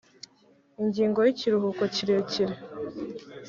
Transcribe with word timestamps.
ingingo 0.81 1.19
y 1.21 1.29
ikiruhuko 1.33 1.83
kirekire 1.95 2.55